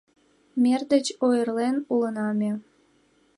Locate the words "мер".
0.63-0.81